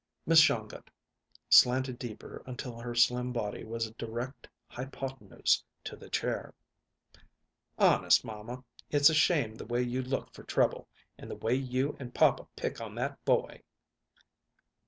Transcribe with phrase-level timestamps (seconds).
[0.25, 0.89] Miss Shongut
[1.47, 6.55] slanted deeper until her slim body was a direct hypotenuse to the chair.
[7.77, 10.87] "Honest, mamma, it's a shame the way you look for trouble,
[11.19, 13.61] and the way you and papa pick on that boy."